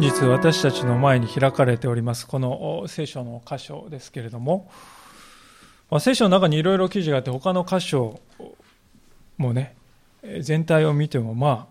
[0.00, 4.70] 本日私たちの前に開かれておりますこの聖書の箇所ですけれども、
[5.90, 8.18] ま、聖書の中にいろいろ記事があって他の箇所
[9.36, 9.76] もね
[10.40, 11.68] 全体を見てもま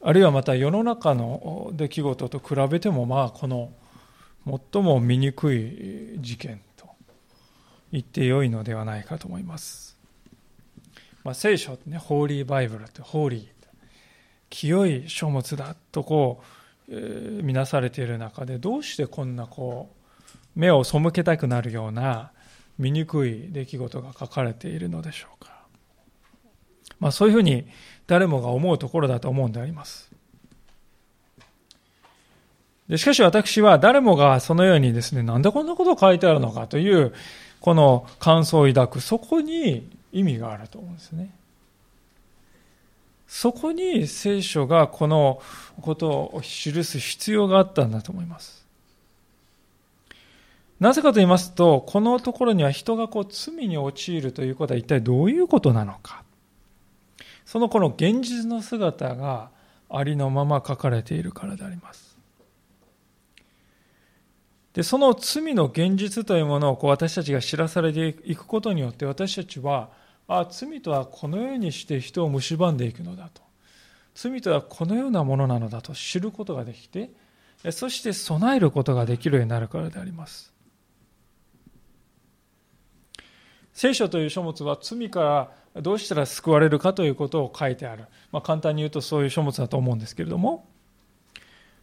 [0.00, 3.72] ああるいはまた世の中の出来事と比べてもまあこの
[4.72, 6.86] 最も醜い事件と
[7.90, 9.98] 言ってよいのではないかと思います。
[11.24, 13.46] まあ、聖書ってね、ホーリーバイブルってホーリー、
[14.50, 22.30] 清い書物だとこう、え見なされている中でどうしてこんなこう目を背けたくなるような
[22.78, 25.52] 醜い出来事が書かれているのでしょうか、
[27.00, 27.66] まあ、そういうふうに
[28.06, 30.10] 誰もが思うところだと思うんであります。
[32.88, 37.14] でしかし私は誰もがそのようにですねなんでこんなこと書いてあるのかという
[37.60, 41.34] この感想を抱くそこに意味があると思うんですね。
[43.34, 45.42] そこに聖書がこの
[45.82, 48.64] ことを記す必要があったんだと思います。
[50.78, 56.22] なぜかと言いますと、このところには人がこう罪に陥るということは一体どういうことなのか。
[57.44, 59.50] そのこの現実の姿が
[59.90, 62.16] ありのまま書かれているからであります。
[64.74, 69.88] で、その罪の現実というものをこう私たちが知らされていくことによって私たちは
[70.26, 73.42] あ罪とはこのようにして人を蝕んでいくのだと。
[74.14, 77.10] 罪とはこのようなものなのだと知ることができて
[77.72, 80.52] そして備えることができるようになるからであります。
[83.72, 90.68] 聖書という書物は罪からどうしたら救われるかということを書いてある、まあ、簡単に言うとそういう書物だと思うんですけれども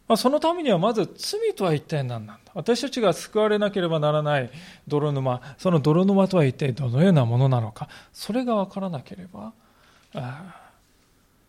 [0.08, 2.50] まあ、そのためにはまず罪とは一体何なんだ？
[2.54, 4.50] 私たちが救われなければならない
[4.86, 7.88] 泥沼その泥沼とは一体どのようなものなのか？
[8.12, 9.52] それが分からなければ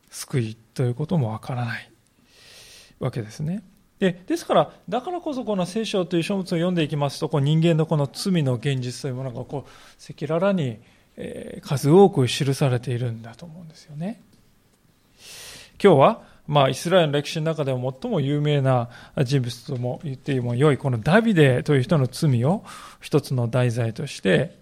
[0.10, 1.92] 救いということも分からない
[3.00, 3.64] わけですね。
[4.00, 9.70] でですからだからこそこの聖書という書物を読んでいきますとこう人間のこの罪の現実というものがこう
[10.14, 10.80] 赤裸々に、
[11.16, 14.22] え数多く記されているんだと思うんですよね。
[15.84, 18.90] 今日はまあ、イスラエルの歴史の中でも最も有名な
[19.24, 22.64] 人物とも言っても良い、このダビデという人の罪を
[23.00, 24.58] 一つの題材として、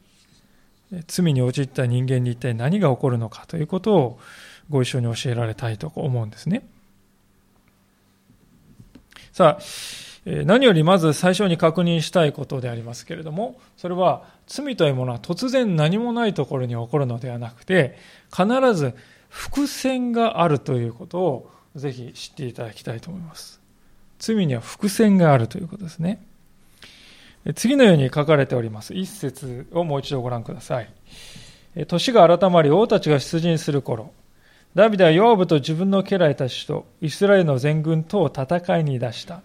[1.07, 4.19] 罪に陥った人間に一体何が起こるのかということを
[4.69, 6.67] ご一緒に教えられたいと思うんですね。
[9.31, 9.63] さあ、
[10.25, 17.97] 何よりまず最初に確認したいことでありますけれども、それは罪というものは突然何もないところに起こるのではなくて、
[18.29, 18.93] 必ず
[19.29, 23.61] 伏線があるということをぜひ知っていただきたいと思います。
[24.19, 26.21] 罪には伏線があるということですね。
[27.55, 28.93] 次のように書かれております。
[28.93, 30.93] 一節をもう一度ご覧ください。
[31.87, 34.11] 年が改まり王たちが出陣する頃、
[34.75, 39.41] ダビデはヨアブと自分の家来たちとイスラエルの全軍とを戦いに出した。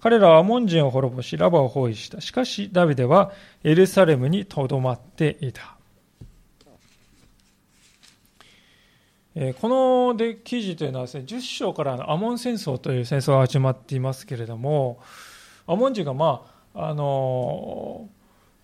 [0.00, 2.20] 彼らはアモン人を滅ぼし、ラバを包囲した。
[2.20, 3.32] しかし、ダビデは
[3.64, 5.77] エルサレムにとどまっていた。
[9.60, 15.00] こので記事というのはですね、10章からのアモン戦争という戦争が始まっていますけれども、
[15.66, 16.44] アモン人が、ま
[16.74, 18.08] あ、あの、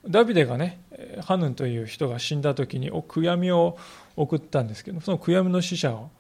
[0.09, 0.81] ダビデがね、
[1.23, 3.79] ハヌンという人が死んだ時に悔やみを
[4.17, 6.11] 送ったんですけど、その悔やみの死者を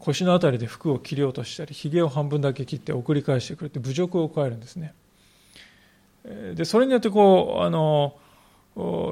[0.00, 4.94] 腰の辺りで服を切り落としたり、髭を半分だけ切って送り返してくれて侮辱を加えるんですね。
[6.54, 8.16] で、それによってこう、あの、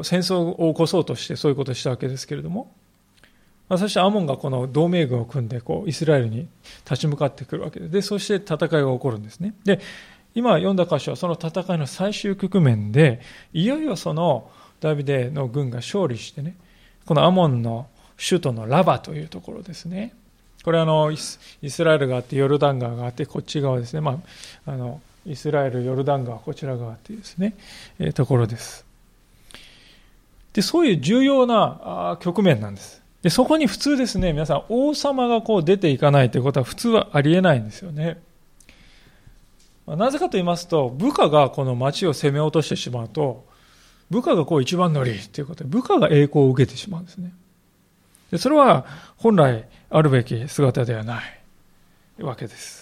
[0.02, 2.72] 戦争を起こそうとしてそういうことをしたわけですけれども、
[3.70, 6.48] まあ、そしてアモンがこの同盟軍を組んでこうイスラエルに
[6.84, 9.54] 立ち向かってくるわけででそして戦いが起こるんですね。
[9.64, 9.80] で
[10.34, 13.20] 今読んだ箇所はその戦いの最終局面で
[13.52, 16.56] いよいよそのダビデの軍が勝利してね
[17.06, 17.86] このアモンの
[18.18, 20.14] 首都のラバというところですね。
[20.64, 21.16] これはあのイ
[21.70, 24.20] スラエルがあってヨルダン川があってこっち側ですね、ま
[24.66, 27.56] あ、あのイスラエルヨルダン川こちら側っていうですね、
[27.98, 28.84] えー、ところです。
[30.52, 32.99] でそういう重要な局面なんです。
[33.22, 38.20] で、そこに普通ですね、皆さん、王様がこう出ていかないということは普通はありえないんですよね。
[39.86, 43.44] なぜかと言いますと、部下がこの町を攻め落としてしまうと、
[44.08, 47.32] 部下がこう一番乗りということで、部下が栄光を受けてしまうんですね。
[48.30, 48.86] でそれは
[49.16, 51.20] 本来あるべき姿ではな
[52.18, 52.79] いわけです。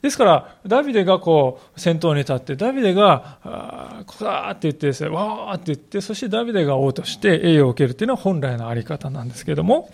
[0.00, 9.90] ですから、ダビデがこう、先頭に立って、ダビデが、あこだーって言ってですね、わーって言って、そしてダビデが王として栄誉を受けるというのは本来のあり方なんですけれども、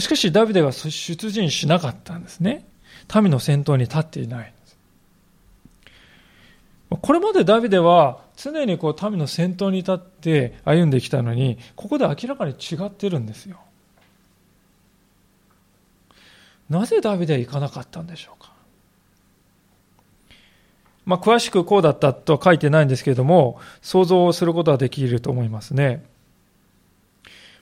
[0.00, 2.66] しかしダビデは出陣しなかったんですね。
[3.14, 4.52] 民の先頭に立っていない。
[6.90, 13.58] これまでダビデは常にこう民の先頭に立って歩んできたのに、ここで明らかに違ってるんですよ。
[16.70, 18.53] なぜダビデは行かなかったんでしょうか？
[21.06, 26.04] まあ、詳しくこうだったとは書いてないんですけれども、想像することはできると思いますね。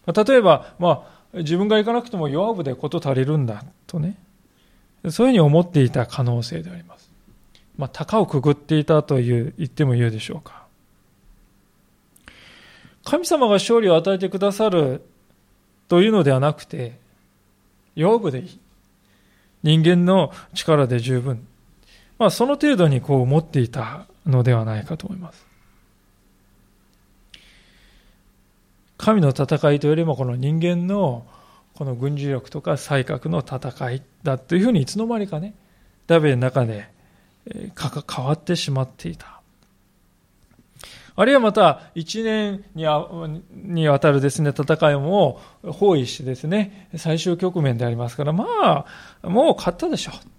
[0.06, 4.16] 例えば、まあ、自分が行かなくても弱部で事足りるんだとね、
[5.10, 7.10] そういうふうに思っていた可能性であります。
[7.76, 10.62] まあ、高をくぐっていたという言っても言うでしょうか。
[13.04, 15.02] 神様が勝利を与えてくださる
[15.88, 16.98] というのではなくて、
[17.96, 18.58] 養分でいい。
[19.62, 21.46] 人間の力で十分。
[22.22, 25.44] まあ、その程度にこう思っていたのではないかと思います。
[28.96, 31.26] 神の戦いというよりもこの人間の
[31.74, 35.54] この軍事力とか才覚の戦いだというふうにいつの間にかね、
[36.06, 36.88] ダビデの中で
[38.14, 39.40] 変わってしまっていた。
[41.16, 42.86] あるいはまた、一年に
[43.52, 48.86] にわたるですね、戦いも包囲してですね、最終局面でありますから、ま
[49.22, 50.31] あ、もう勝ったでしょう。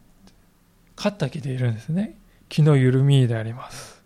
[0.96, 2.18] 勝った気でいるんですね。
[2.50, 4.04] 気の緩みであります。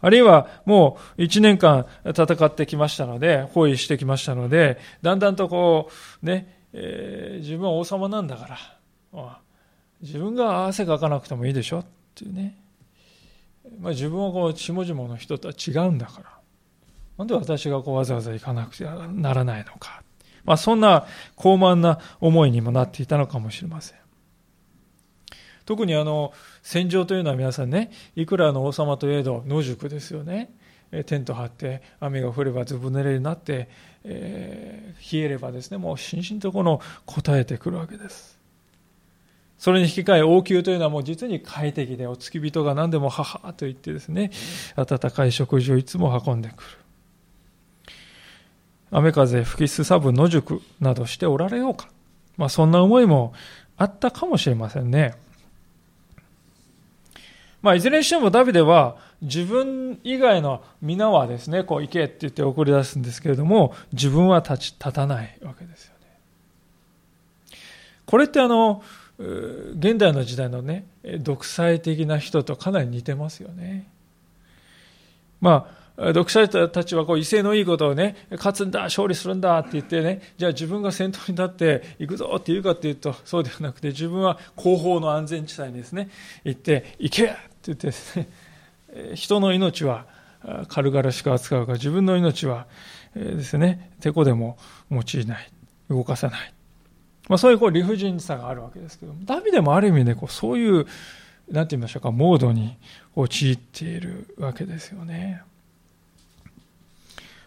[0.00, 5.90] あるいはもう一年間戦ってきましたので、包囲してきましたので、だんだんとこ
[6.22, 8.58] う、ね、えー、自分は王様なんだか
[9.12, 9.40] ら、
[10.02, 11.84] 自分が汗かかなくてもいいでしょっ
[12.14, 12.56] ていうね。
[13.80, 16.36] まあ、自分はこう下々の人とは違うんだから。
[17.18, 20.02] なんで私がこうわざわざ行かなくてはならないのか。
[20.44, 23.98] まあ、そんな高慢な思いにもなっていたのかもしれません。
[25.66, 26.32] 特にあの
[26.62, 30.50] 戦場というのは皆さんねいくらの王様といえど野宿ですよね。
[31.04, 33.68] テント張って雨が降ればずぶ濡れになって、
[34.04, 38.38] えー、冷えればですねもうしんしんとこの答えてくるわけです。
[39.58, 44.30] それに引き換え王宮というのはもう実に快適でお付き人が何でも母と言ってですね
[44.76, 46.68] 温かい食事をいつも運んでくる。
[48.92, 51.88] 雨風吹きすさぶ野宿などしておられようか、
[52.36, 53.32] まあ、そんな思いも
[53.76, 55.14] あったかもしれませんね。
[57.66, 66.20] まあ、いずれにしてもダビデは自分以外の皆はですね、こう行けって言って送り出すんですけれども、自分は立ち、立たないわけですよね。
[68.04, 68.84] これってあの、
[69.18, 70.86] 現代の時代のね、
[71.18, 73.90] 独裁的な人とかなり似てますよね。
[75.40, 75.68] ま
[75.98, 86.10] あ、独裁者たちはこう威勢のいいことをね、勝つんだ、勝利するんだって言ってね、じゃあ自分が先頭に立って行くぞって言うかっていうと、そうではなくて、自分は後方の安全地帯にですね、
[86.44, 87.34] 行って、行け
[87.66, 88.28] 言ってですね、
[89.14, 90.06] 人の命は
[90.68, 92.66] 軽々しく扱うが、自分の命は
[93.14, 94.58] ですね、てこでも
[94.90, 95.50] 用いない、
[95.88, 96.52] 動かさない。
[97.28, 100.86] まあ、そういうこう理不尽さがあるわけですけども、ダビデもある意味でこうそういう、
[101.50, 102.76] なんて言いましょうか、モードに
[103.14, 105.42] 陥っているわけですよね。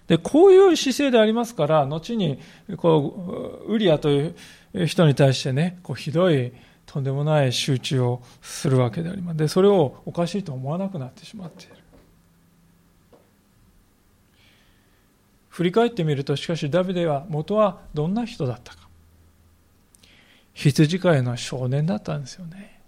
[0.07, 2.39] で、こういう姿勢でありますから、後に、
[2.77, 4.33] こう、ウリアとい
[4.73, 6.51] う人に対してね、こうひどい
[6.91, 9.37] とんでもない集中をするわけであります。
[9.37, 11.75] で、それをおかしいと思わなくなってしまっている。
[15.49, 18.87] 振り返ってみると、しかしダビデは元はどんな人だったか。
[20.55, 22.81] 羊飼いの少年だったんですよね。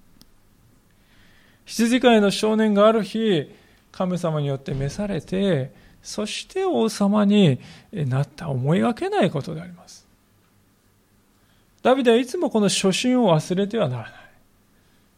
[1.66, 3.52] 羊飼いの少年がある日、
[3.92, 7.60] 神様によって召されて、そして王様に
[7.92, 10.08] なった思いがけないことであります。
[11.82, 14.12] ダビデはいつもこの初心を忘れてはならない。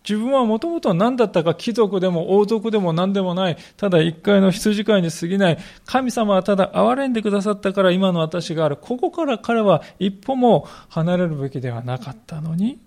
[0.08, 8.76] 自分はもともと何だったか貴族でも王族でも何でもない、ただ一回の羊飼いに過ぎない、神様はただ憐れんでくださったから今の私がある。
[8.76, 12.80] ここから彼は一歩も離れるべきではなかったのに、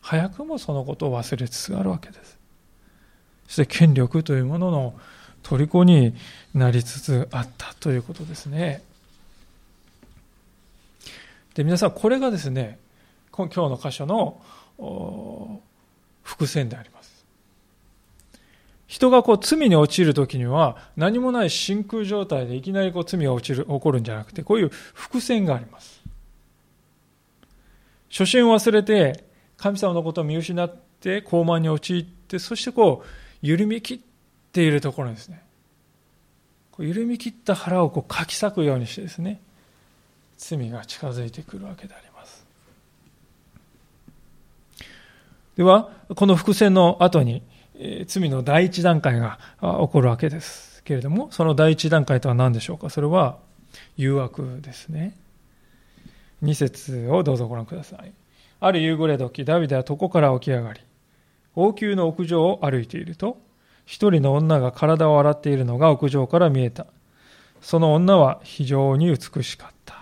[0.00, 2.38] 早くもそのことを忘れつつあるわけです。
[3.46, 4.94] そして権力というものの
[5.42, 6.14] 虜に
[6.54, 8.82] なりつつあったということですね。
[11.54, 12.78] で皆さんこれがですね
[13.32, 15.60] 今日の箇所の
[16.22, 17.18] 伏線であります。
[18.86, 26.02] 人がこう罪に陥る時には何もない真空状態でいきなりこう罪が落ちる起こるんじゃなくてこういう伏線があります。
[28.10, 29.24] 初心を忘れて
[29.58, 33.06] 神様のことを見失って高慢に陥ってそしてこう
[33.42, 34.00] 緩み切っ
[34.52, 35.42] ているところですね。
[36.78, 39.40] 緩み切った腹をこうかき裂くようにしてですね
[40.38, 42.46] 罪が近づいてくるわけであります。
[45.56, 47.42] では、この伏線の後に、
[48.06, 52.88] 罪の第一段階が起こるわけですけれども、その第一段階とは何でしょうか？
[52.88, 53.38] それは
[53.96, 55.14] 誘惑ですね。
[56.40, 58.12] 二節をどうぞご覧ください。
[58.60, 60.80] ある夕暮れ時、ダビデは床から起き上がり、
[61.56, 63.38] 王宮の屋上を歩いていると、
[63.84, 66.86] 一人の女が体を洗っているのが屋上から見えた。
[67.60, 69.97] その女は非常に美しかった。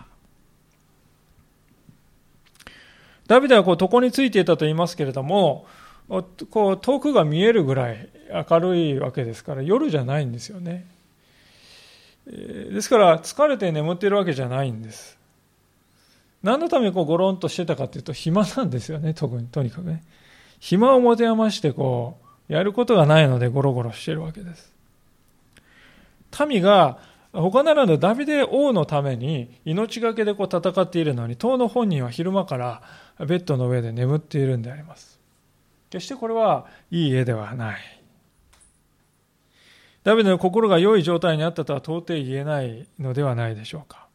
[3.27, 5.67] ダビデはこう床についていたと言いますけれども、
[6.51, 8.09] こう遠くが見えるぐらい
[8.51, 10.87] 明るいわけですから夜じゃないんですよね。
[12.27, 15.17] ですから疲れて眠っているわけじゃないんです。
[16.43, 20.05] 何のためにこうゴロンとしてたかというと暇なんですよね、特に、とにかくね。
[20.61, 22.19] 暇を持て余してこ
[22.49, 24.73] う、やることがないのでゴロゴロしているわけです。
[26.49, 26.99] 民が
[27.33, 32.83] 他ならぬダビデ王のために命がけでこう戦っているのに、当の本人は昼間から
[33.25, 35.19] ベッドの上で眠っているんであります。
[35.89, 37.81] 決してこれはいい絵ではない。
[40.05, 44.07] ダビデの心が良い状態にあったとは到底言えないのではないでしょうか。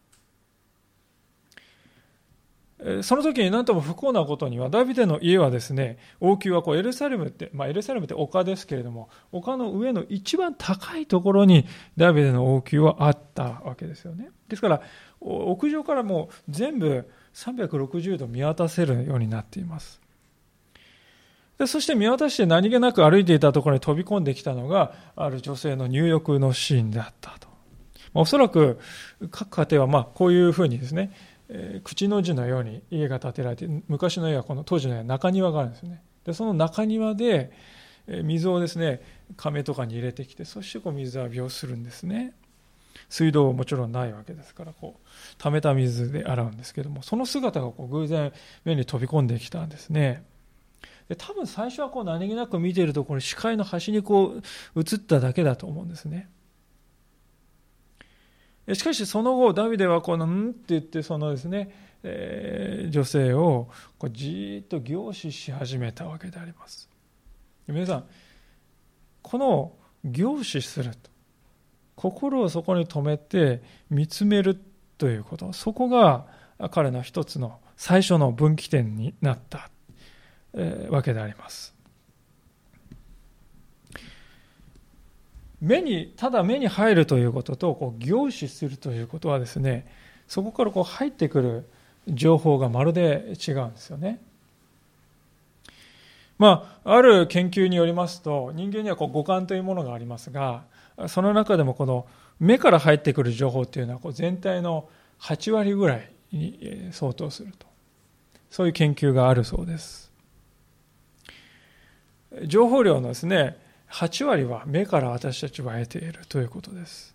[3.04, 14.30] その時に何とも不幸なことには、ダビデの家はですね、王宮はこうエルサレムって、まあ、エルサレムって丘ですけれども、丘の上の一番高いところにダビデの王宮はあったわけですよね。
[14.48, 14.82] ですから、
[15.20, 20.02] 屋上からもう全部360度見渡せるようになっています。
[21.58, 27.52] でそして見渡して何気なく歩いていたところに飛び込んできたのが、ある女性の入浴のシーンであったと。
[28.14, 28.80] まおそらく
[29.30, 31.12] 各家庭はまあこういうふうにですね、
[31.50, 37.52] えー、口の字のように家が建てられて昔の家はこの当時の家は中庭があるんですよねでその中庭で
[38.08, 39.02] 水をですね
[39.38, 42.34] 亀とかに入れてきてそしてこう水浴びをするんですね
[43.10, 45.08] 水道はもちろんないわけですからこう
[45.38, 48.32] 溜めた水で洗うんですけどもその姿がこう偶然
[48.66, 50.24] 目に飛び込んできたんですね
[51.10, 54.36] で多分最初はこう何気なく見ているところ視界の端にこ
[54.76, 56.30] う映っただけだと思うんですね
[58.76, 63.70] しかしその後、ダビデはこの、んって言って、そのですね、えー、女性を
[64.00, 66.90] こうじっと凝視し始めたわけであります。
[67.68, 68.06] 皆さん、
[69.22, 71.11] この凝視すると、
[71.96, 74.60] 心をそこに留めて見つめる
[74.98, 76.26] ということ、そこが
[76.72, 79.70] 彼の一つの最初の分岐点になった、
[80.54, 81.74] えー、わけであります。
[85.62, 89.86] 目にただ目に入るということとこう凝視するということはですね
[90.28, 91.70] そこからこう入ってくる
[92.08, 94.20] 情報がまるで違うんですよね。
[96.40, 100.64] まあ、ある研究によりますと人間にはこう五感というものがありますが
[101.08, 102.06] その中でもこの
[102.40, 104.90] 目から入ってくる情報っていうのはこう全体の
[105.20, 107.68] 8割ぐらいに相当すると
[108.50, 110.12] そういう研究があるそうです
[112.46, 113.58] 情報量のですね
[113.92, 117.14] 8割は目から私たちは得ているということです。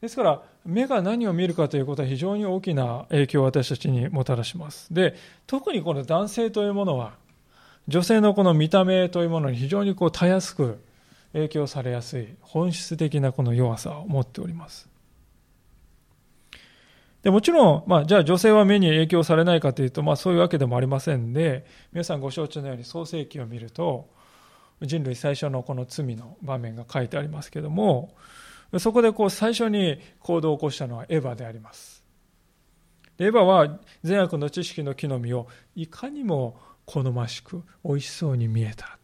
[0.00, 4.92] ですから、目が何を見るかということは非常に大きな影響を私たちにもたらします。
[4.92, 5.14] で、
[5.46, 7.12] 特にこの男性というものは、
[7.86, 10.82] 女性のこの見た目というものに非常にこうたやすく
[11.32, 14.88] 影響されやすい本質的なこの弱さを持っております。
[17.22, 24.08] でもちろん、まあ、じゃあ女性は目に影響されないかというと、まあ、そういうわけでもありませんで、皆さんご承知のように創世記を見ると、
[24.82, 28.14] 人類最初のこの罪の場面が書いてありますけども
[28.78, 32.02] そこでこう最初に行動を起こしたのはエヴァであります
[33.18, 38.98] エヴァは善悪の知識の木の実をいかにも好ましく美味しそうに見えた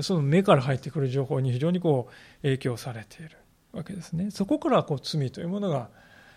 [0.00, 3.36] その目から入ってくる情報に非常にこう影響されている
[3.72, 5.90] わけですねそこからこう罪というものが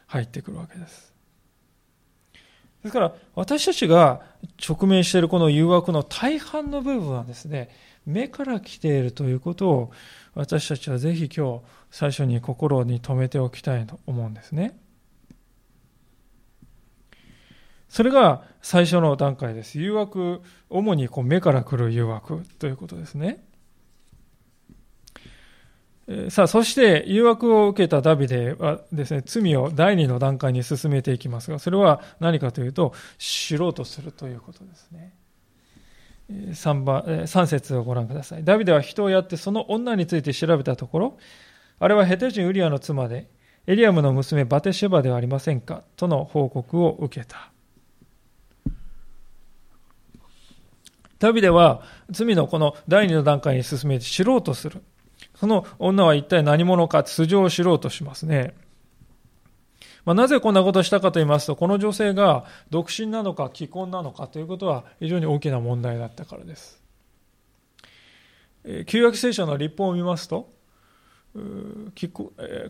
[0.08, 1.14] 入ってくるわけです
[2.84, 4.22] ですから私たちが
[4.68, 7.70] 直面しているこの誘惑の大半の部分はですね
[8.06, 9.92] 目から来ているということを
[10.36, 14.78] 私たちはぜひ今日最初に心に留めておきたいと思うんですね。
[17.88, 19.80] それが最初の段階です。
[19.80, 23.45] 誘惑、主にこう目から来る誘惑ということですね。
[26.30, 35.14] さあ、そして誘惑を受けたダビデはですね、罪を第二の段階に進めていきますが、それは何かというと、知ろうとするということですね。
[36.30, 38.44] 3, 番3節をご覧ください。
[38.44, 41.18] ダビデは人をやってその女について調べたところ、
[41.80, 43.28] あれはヘテ人ウリアの妻で、
[43.66, 47.52] エリアムの娘バテシェバではありませんかとの報告を受けた。
[51.18, 51.82] ダビデは
[52.12, 54.84] 罪のこの第二の段階に進めて知ろうとする。
[55.36, 58.56] その女は一体何者か素性を知ろうとしますね。
[60.06, 66.82] まあ、なぜこんなことをしたかと言いますと、この女性が独身なのか既婚なのかということは非常に大きな問題だったからです。
[68.86, 70.54] 旧約聖書の立法を見ますと、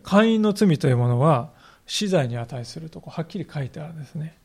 [0.02, 1.52] 会員の罪というものは
[1.86, 4.36] 死罪に値するとはっきり書いてあるんですね。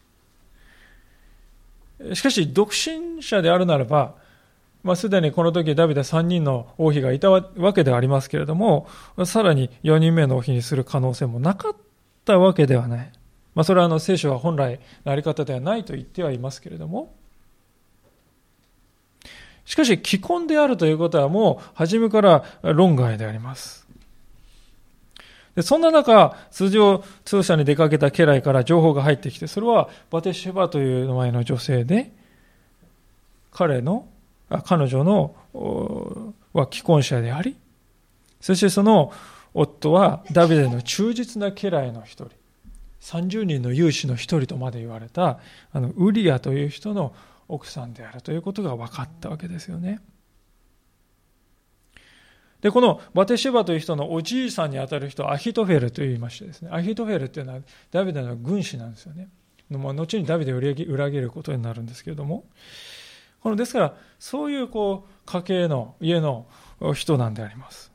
[2.13, 4.15] しかし、独身者であるならば、
[4.83, 8.87] まあ、すでにこの時ダビデ3人の王妃がいたわけではありますけれども、
[9.25, 11.75] さらに4人目の王妃にする可能性もなかっ
[12.25, 13.11] たわけではない。
[13.53, 17.13] まあ、それはあの聖書は本来のあり方ではないと言ってはいますけれども、
[19.65, 23.87] しかし、既婚であるということはもう初めから論外であります。
[25.55, 32.11] でそんな中、通常通社に出かけた家来から情報が入ってきて、それはバテシェバという名前の女性で、
[33.51, 34.07] 彼の、
[34.59, 35.35] 彼女の
[36.53, 37.57] は既婚者であり、
[38.41, 39.13] そしてその
[39.53, 42.31] 夫はダビデの忠実な家来の一人、
[43.01, 45.39] 30人の有志の一人とまで言われた、
[45.71, 47.13] あの、ウリアという人の
[47.47, 50.01] 奥さんであるということが分かったわけですよね。
[52.61, 59.29] で、このバテシェバという人のおじいさんにあたる人はアヒトフェルと言いましてですね、アヒトフェルっていうのはダビデの軍師なんですよね。
[59.69, 62.45] 後にダビデを裏切ることになるんですけれども、
[63.41, 66.45] このですから、そういうこう家系の家の
[66.93, 67.91] 人なんであります。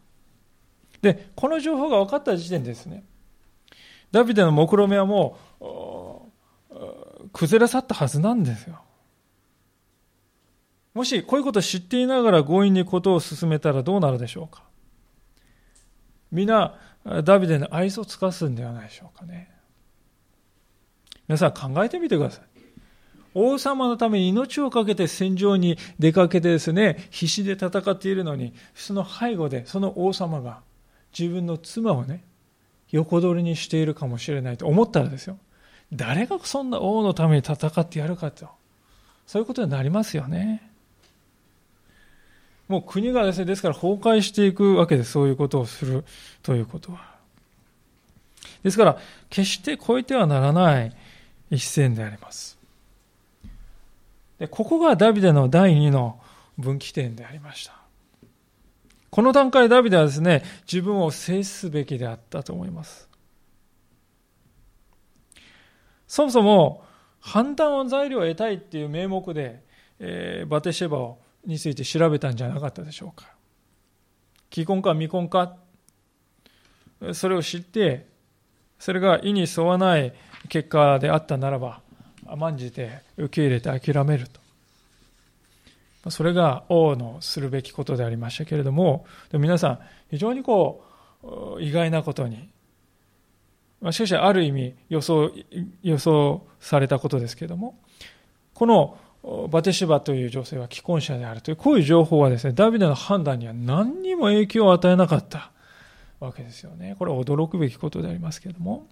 [1.02, 3.04] で、この情報が分かった時点でですね、
[4.10, 8.80] ダビデの目論見はもう崩れ去ったはずなんですよ。
[10.94, 14.64] もしこういうことを知っていながら強引にことを進めたらどうなるでしょうか
[16.32, 16.74] 皆、
[17.22, 19.50] ダビデの愛想を尽かすんではないでしょうかね。
[21.28, 22.55] 皆さん考えてみてください。
[23.38, 30.60] 王様のために命を懸けて戦場に出かけてですね、必死で戦っているのに、その背後でその王様が
[31.16, 32.24] 自分の妻をね、
[32.90, 35.38] 横取りにしているかもしれないと思ったらですよ。
[35.92, 38.48] 誰がそんな王のために戦ってやるかと。
[39.26, 40.70] そういうことになりますよね。
[42.68, 45.04] もう国がですね、ですから崩壊していくわけで。
[45.04, 46.04] そういうことをする
[46.42, 47.16] ということは。
[48.62, 50.96] ですから、決して越えてはならない
[51.50, 52.55] 一線であります。
[54.38, 56.20] でここがダビデの第二の
[56.58, 57.76] 分岐点でありました。
[59.10, 63.08] この段階ダビデはですね、自分を制すべきであったと思います。
[66.06, 66.84] そもそも
[67.20, 69.64] 判断を材料を得たいっていう名目で、
[69.98, 73.34] えー、バテシェバについて調べたんじゃなかったでしょうか。
[74.52, 75.56] 既婚か未婚か、
[77.12, 78.06] それを知って、
[78.78, 80.12] それが意に沿わない
[80.48, 81.80] 結果であったならば、
[82.30, 86.10] 甘んじて受け入れて諦めると。
[86.10, 89.78] それが王のするべきことでありましたけれども、でも皆さん、
[90.10, 90.84] 非常にこ
[91.56, 92.48] う、意外なことに、
[93.90, 95.32] しかしある意味予想、
[95.82, 97.78] 予想されたことですけれども、
[98.54, 98.96] この
[99.50, 105.50] バテシバという女性は既婚者であるという、こういう情報はですね、ダビデの判断には何にも影響を与えなかった
[106.20, 106.94] わけですよね。
[106.98, 108.86] これは驚くべきことでありますけれども。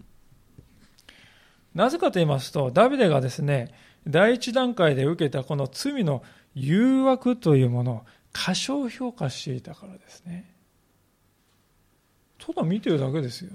[1.75, 3.73] なぜかと言いますと、ダビデがですね、
[4.07, 6.23] 第一段階で受けたこの罪の
[6.55, 10.55] 誘惑というものを過小評価していたからですね。
[12.39, 13.53] ただ見てるだけですよ。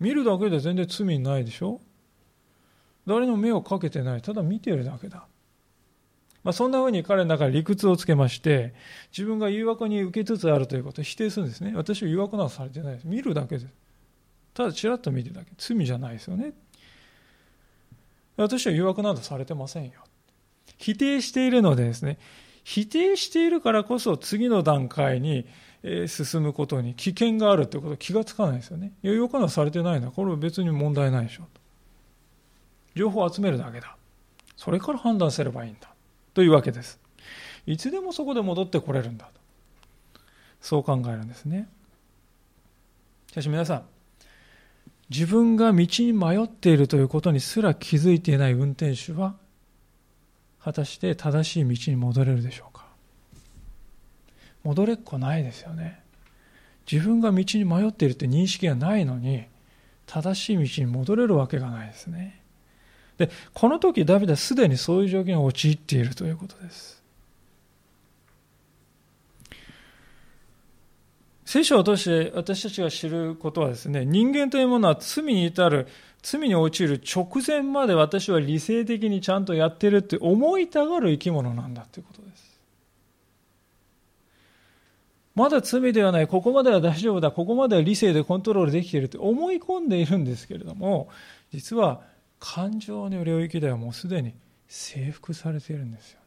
[0.00, 1.80] 見るだけで全然罪ないでしょ
[3.06, 4.22] 誰の目をかけてない。
[4.22, 5.26] ただ見てるだけだ。
[6.44, 8.74] まあ、そんなふうに彼の中で理屈をつけまして、
[9.12, 11.72] 自分が誘惑に受けつつあるということを否定するんですね。
[11.74, 13.06] 私は誘惑などされてないです。
[13.06, 13.68] 見るだけです。
[14.54, 15.52] ただちらっと見てるだけ。
[15.56, 16.52] 罪じゃないですよね。
[18.42, 19.92] 私は誘惑などされてませんよ。
[20.76, 22.18] 否定しているのでですね、
[22.64, 25.46] 否定しているからこそ次の段階に
[26.06, 28.92] 進むことに危険があるということは気がつかないですよね。
[29.02, 31.46] 誘惑などされてないのはこれは別に問題ないでしょう。
[32.98, 33.96] 情報を集めるだけだ。
[34.56, 35.88] それから判断すればいいんだ。
[36.34, 37.00] というわけです。
[37.66, 39.32] いつでもそこで戻ってこれるんだと。
[40.60, 41.68] そう考えるんですね。
[43.30, 43.82] しかし皆さん、
[45.10, 49.36] 自分が道に迷っているということにすら気づいていない運転手は、
[50.62, 52.86] 果たして正しい道に戻れるでしょうか？
[54.64, 56.00] 戻れっこないですよね。
[56.90, 59.44] 自分が道に迷っているという認識がないのに、
[60.06, 62.42] 正しい道に戻れるわけがないですね。
[63.16, 66.97] で、この時ダビデはすでにそういう状況に陥っているということです。
[71.48, 75.88] 聖書を通して私たちが知ることはですね、人間というものは罪に至る、
[76.20, 82.60] 罪に陥る直前まで私は理性的にちゃんとやってるって思いたがる生き物なんだということです。
[85.34, 91.08] まだ罪ではない、ここまでは大丈夫だ、ここまでは理性でコントロールできているって思い込んでいるんですけれども、
[91.50, 92.02] 実は
[92.38, 94.34] 感情の領域ではもうすでに
[94.68, 96.20] 征服されているんですよ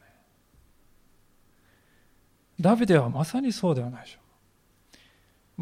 [2.58, 4.21] ダビデはまさにそうではないでしょう。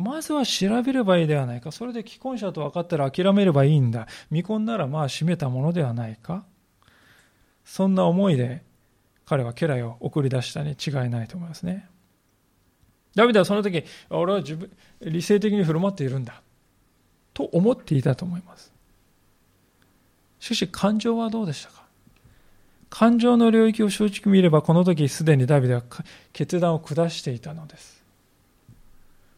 [0.00, 1.70] まずは調べればいいではないか。
[1.70, 4.08] それで既婚者と分かったら諦めればいいんだ。
[4.28, 6.44] 未婚ならまあ閉めたものではないか。
[7.64, 8.62] そんな思いで
[9.26, 11.88] 彼は家来を送り出したに違いないと思いますね。
[13.14, 14.70] ダビデはその時、俺は自分、
[15.02, 16.42] 理性的に振る舞っているんだ。
[17.32, 18.72] と思っていたと思います。
[20.38, 21.80] しかし感情はどうでしたか？
[22.88, 25.82] 感情の領域を正直見ればこの時すでにダビデは
[26.32, 27.99] 決断を下していたのです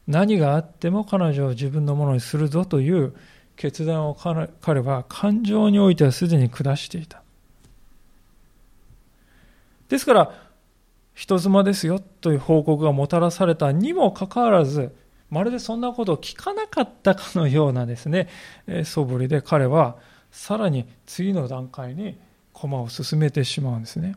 [0.07, 3.15] 何があっても彼女を自分のものにするぞという
[3.57, 4.17] 決断を
[4.61, 7.23] 彼は感情においてはすでに下していた
[9.89, 10.33] ですから
[11.15, 14.95] 人妻ですよという報告がもたらされたにもかかわらず
[15.31, 18.29] まるでそんなことを聞かなかったかのようなですね
[18.85, 19.97] 素振りで彼は
[20.31, 22.19] さらに次の段階に
[22.53, 24.17] 駒を進めてしまうんですね。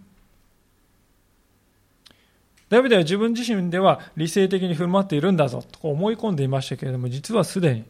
[2.69, 7.86] ダビデは自分自身では理性的に振る舞っているんだぞと思い込んでいましたけれども実はすでに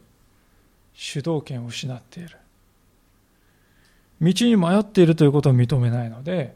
[0.92, 2.36] 主導権を失っている
[4.20, 6.54] 道に迷っているということを認めないので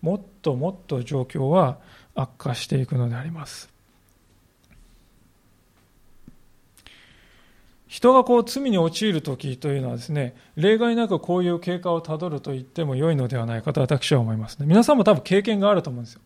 [0.00, 1.78] もっともっと状況は
[2.14, 3.72] 悪化していくのであります
[7.92, 14.64] 人がこう罪に陥る時というのはですね、例外なくこういう経過をたどると言っても良いのではないかと私は思いますね。
[14.64, 16.22] 皆さんも多分経験があると思うんですよ。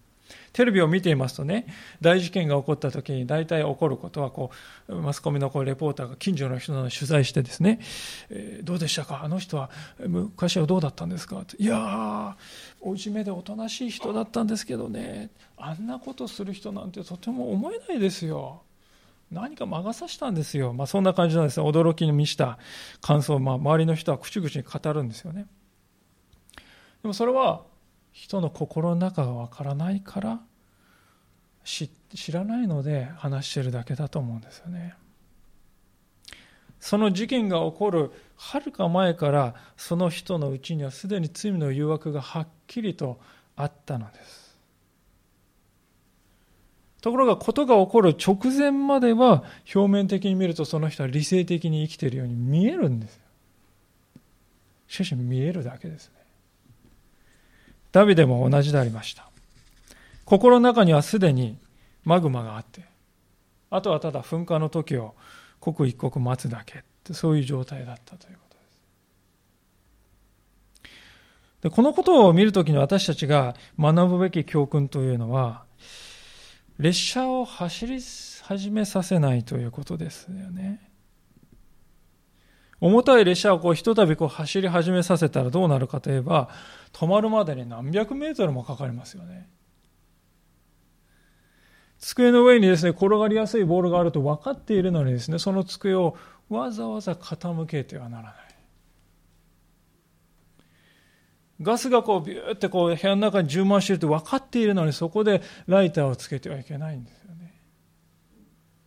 [0.56, 1.66] テレビを見ていますとね、
[2.00, 4.50] 大事件が起こった時に大体起こることはこ
[4.88, 7.78] う、マスコミのこうレポーターが近所の人の取材してですね、
[8.30, 9.22] えー、どうでしたか？
[9.22, 11.44] あの人は昔はどうだったんですか？
[11.58, 12.34] いやー、
[12.80, 18.62] おいじめでおとなしい人だったんですけどね、あんなことする人なんてとても思えないですよ。
[19.30, 20.72] 何か魔が差したんですよ。
[20.72, 21.68] まあ、そんな感じなんですね。
[21.68, 22.58] 驚きに満ちた
[23.02, 25.44] 感想を、まあ、周りの人は口々に語るんですよね。
[27.02, 27.62] でもそれは
[28.16, 30.40] 人の心の中がわからないから
[31.64, 31.90] 知
[32.32, 34.94] らないので話してるだけだと思うんですよね。
[36.80, 43.20] その事件が起こるはるか前からその人のうちにはすでに罪の誘惑がはっきりと
[43.54, 44.56] あったのです。
[47.02, 53.20] ところが事が起こる直前までは表面的に見るとその人は理性的に生きているように見えるんですよ。
[54.88, 56.15] しかし見えるだけです。
[57.96, 59.26] ダビデも同じでありました。
[60.26, 61.56] 心の中にはすでに
[62.04, 62.84] マグマがあって、
[63.70, 65.14] あとはただ噴火の時を
[65.60, 68.60] 刻一刻待つだけってそういう状態だったということで
[70.84, 71.62] す。
[71.62, 75.64] でこのことを見るときに私たちが学ぶべき教訓というのは、
[76.78, 77.98] 列車を走り
[78.42, 80.85] 始めさせないということですよね。
[82.80, 86.48] 重たい列車をこうひとたびこう走り始めさせたらどうなるかといえば、
[86.92, 89.48] 止まるまでに何百メートルもかかりますよね。
[91.98, 96.16] 机の上にですね、転がりやすいボールがあると分かっているのにですね、その机を
[96.48, 98.34] わざわざ傾けてはならない。
[101.62, 107.54] ガスがこうビューってこう部屋の中に充満していると分かっているのにそこでライターをつけてはいけないんですよね。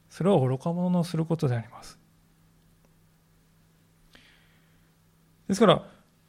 [0.09, 1.98] それは愚か者のすることであります。
[5.49, 5.83] ですから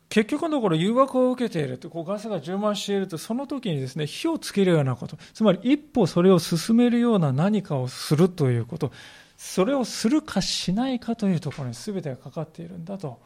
[0.09, 8.90] 結局のところ誘惑を受けているとこうガスが充満しているとその時にですね火をつけるようなことつまり一歩それを進めるような何かをするということ
[9.37, 13.20] それをするかしないかというところに全てがかかっているんだと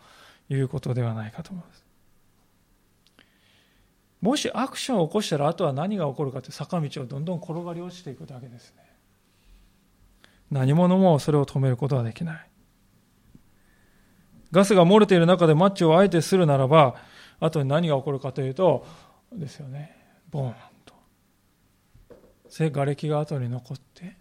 [0.50, 1.85] いうことではないかと思います。
[4.20, 8.83] もしアクションを起こしたらあとは何が起こるかという坂道をどんどん転がり落ちていくだけですね
[10.50, 12.48] 何者もそれを止めることはできない
[14.55, 16.95] ガスが漏れている中でマッチをあえてするならば
[17.40, 18.87] あとに何が起こるかというと
[19.33, 19.97] ですよね
[20.31, 20.95] ボーンと
[22.49, 24.17] それ瓦礫が後に残って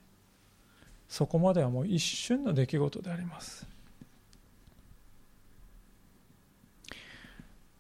[1.08, 3.67] そこまではもう一瞬の出来事であります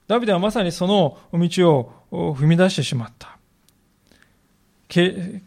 [0.05, 3.37] ダビデはまさにその道を踏み出してしまった。
[4.89, 5.41] 転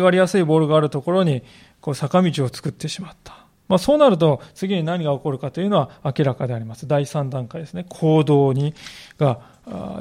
[0.00, 1.42] がりやすいボールがあるところに
[1.82, 3.45] こう坂道を作ってしまった。
[3.68, 6.86] まあ、そうなると次に何が起こるかというのは明らかであります。
[6.86, 7.84] 第3段階ですね。
[7.88, 8.74] 行動に
[9.18, 9.40] が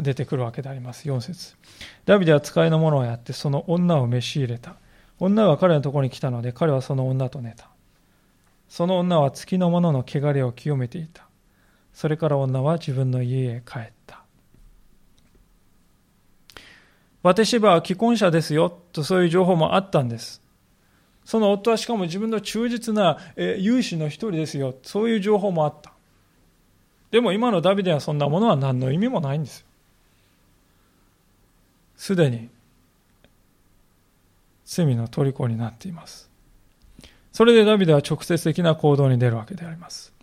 [0.02, 1.08] 出てくるわけであります。
[1.08, 1.56] 4節
[2.06, 4.76] ダビデは使いの者をやってその女を召し入れた。
[5.20, 7.70] 女が彼のところに来たので彼はその女と寝た。
[8.68, 11.26] その女は月の者の汚れを清めていた。
[11.94, 14.22] それから女は自分の家へ帰った。
[17.24, 20.44] バテシバは既婚者ですよとそういう情報もあったんです。
[21.26, 24.76] その夫はしかも自分の忠実な有志の一人ですよ。
[24.84, 25.92] そういう情報もあった。
[27.12, 29.66] でも今のダビデはそんなものは何の意味もないんですよ。
[31.98, 32.50] すでに
[34.66, 36.30] 罪の虜になっています。
[37.32, 40.14] それでダビデは直接的な行動に出るわけであります。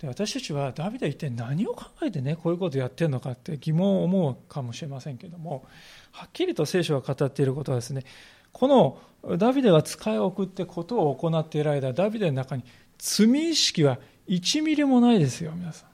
[0.00, 5.64] で私たちはダビデは一体何を考えてねこういうことをやってるのかって疑問を思うかもしれませんけども
[6.10, 8.04] はっきりと聖書が語っていることはですね
[8.52, 8.98] この
[9.38, 12.64] ダビデが使いを送ってことを行っている間ダビデの中に
[12.98, 15.92] 罪意識は1ミリもないですよ皆さん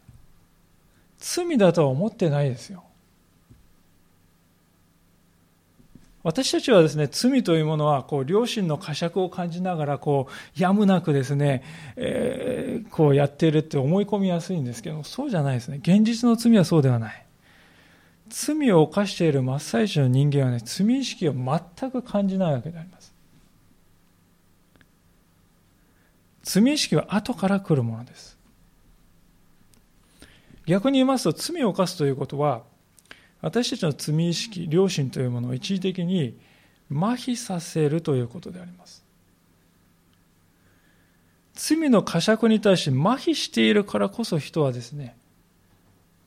[1.18, 2.84] 罪だとは思ってないですよ。
[6.22, 11.62] 私たちはですね、罪というものは、こう、良心の呵責を感じながら、こう、やむなくですね、
[11.96, 15.78] えー、こうやっているって思い込みやすいんですけど、そうじゃないですね。
[15.78, 17.24] 現実の罪はそうではない。
[18.28, 23.14] 罪を犯している真っ最中の人間はね、罪意識を全く感じないわけであります。
[26.42, 28.38] 罪意識は後から来るものです。
[30.66, 32.62] 逆に言いますと、罪を犯すということは、
[33.40, 36.38] 私たちの罪意識、良心というものを一時的に
[36.90, 39.04] 麻痺させるということであります。
[41.54, 45.16] 罪の呵責に対して麻痺しているからこそ人はですね、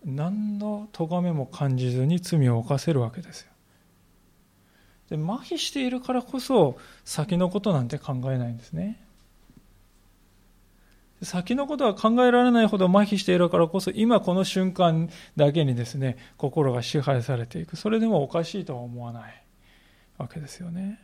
[0.04, 3.52] 何の咎めも感じずに罪を犯せるわけですよ。
[5.10, 9.00] で麻痺しているからこそ先のことなんて考えないんですね。
[11.24, 19.44] 先のことは考えられないほど麻痺しているからこそ今この瞬間だけにですね心が支配されていくそれでもおかしいとは思わない
[20.18, 21.00] わけですよね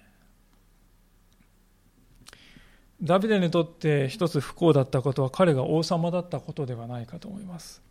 [3.01, 7.86] ダビデにとって一つ不幸だったことは彼が王様だったことではないかと思います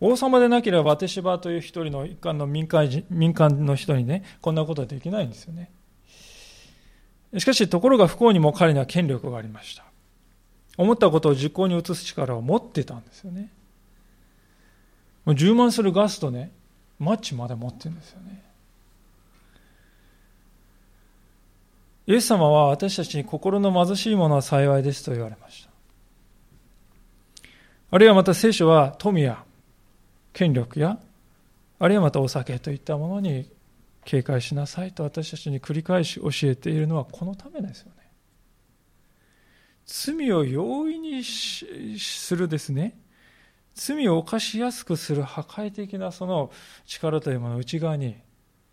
[0.00, 5.70] 王様でなければバテシバという一人の一貫の民間人民間の人にねこんなことはできないんですよね
[7.36, 9.88] しかしところが不幸にも彼には権力がありました
[10.78, 13.50] 思ったことを実行に移す力を持ってたんですよね。
[15.24, 16.52] もう充満するガスとね、
[17.00, 18.44] マッチまで持ってるんですよね。
[22.06, 25.70] イエス様は私たちに心の貧しいものは幸いですと言われました。
[27.90, 29.44] あるいはまた聖書は富や
[30.38, 31.00] 権力や、
[31.80, 33.50] あるいはまたお酒といったものに
[34.04, 38.12] 警戒しなさいと私たちに繰り返し教えているのはこのためですよね。
[39.84, 42.96] 罪を容易にするですね、
[43.74, 46.52] 罪を犯しやすくする破壊的なその
[46.86, 48.14] 力というものを内側に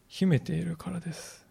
[0.08, 1.48] 秘めているからです。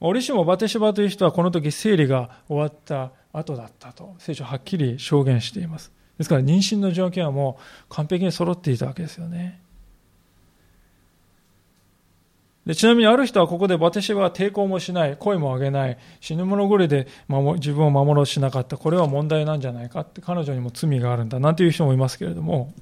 [0.00, 5.93] 折しもバテシバという人はこの時生理が終わった後だったと聖書はっきり証言しています。
[6.18, 7.58] ですから妊娠の条件はも
[7.90, 9.60] う完璧に揃っていたわけですよね。
[12.66, 22.72] でちなみにある人はここでバテシバは抵抗もしない、声も上げない、死ぬ者狂いで自分を守ろうしなかった、これは問題なんじゃないかって、彼女にも罪があるんだ、なんていう人もいますけれども、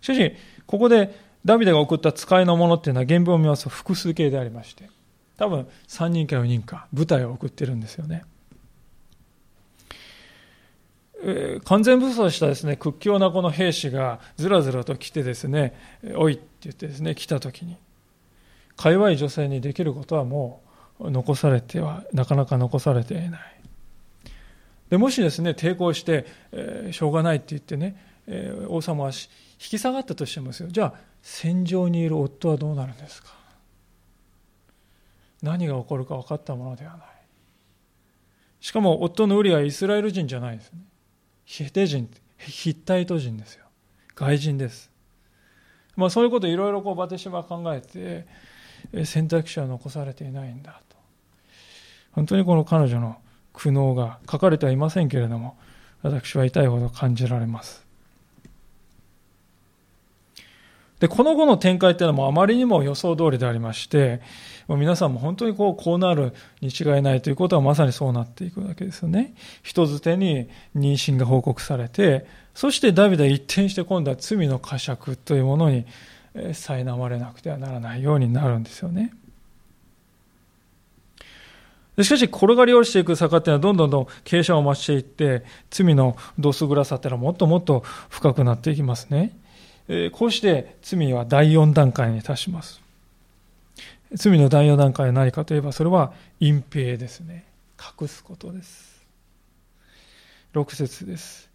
[0.00, 0.34] しかし、
[0.66, 4.90] ここでダビデが送った使いのものっていうのは原文を見ますと複数形でありまして、
[5.36, 8.24] 多分3人か4人か部隊を送ってるんですよね。
[11.20, 15.74] えー、完全武装したですね屈強なこの兵士がずらずらと来てですね
[16.16, 17.76] 「おい」って言ってですね来た時に
[18.76, 20.62] か弱い女性にできることはも
[21.00, 23.40] う残されてはなかなか残されていない。
[24.90, 29.16] でもしですね抵抗して、えー、しょうがないって言ってね、えー、王様は引
[29.58, 30.68] き下がったとしてもですよ。
[30.70, 33.36] じゃあ戦場にいる夫はどうなるんですか？
[35.42, 37.00] 何が起こるか分かったものではない。
[38.60, 40.80] しかも夫のウリはイスラエル人じゃないですね。
[41.48, 43.64] ヒテ人ヒッタイト人ですよ。
[44.14, 44.90] 外人です。
[45.96, 48.26] まあそういうこといろいろこうバテシバ考えて
[49.06, 50.96] 選択肢は残されていないんだと。
[52.12, 53.16] 本当にこの彼女の
[53.54, 55.56] 苦悩が書かれてはいませんけれども
[56.02, 57.82] 私は痛いほど感じられます。
[61.00, 64.20] でこの後の展開っていうのもあまりにも予想通りでありまして
[64.68, 75.86] 皆さんも本当にこうこうなるに違いないということはまさにそうなっていくわけですよね人づてに妊娠が報告されてそしてダビデは一転して今度は罪の呵責というものに
[76.34, 79.12] 苛まれなくてはならないようになるんですよね。
[82.04, 89.36] しかし、転がり落ちていく坂っていうのはどんどんどん傾斜を増していって、罪のどす暗さっていうのはもっともっと深くなっていきますね。
[90.12, 92.87] こうして罪は第4段階に達します。
[94.14, 97.44] 罪の第4段階は何かといえば、それは隠蔽ですね。
[98.00, 99.06] 隠すことです。
[100.54, 101.50] 6節です。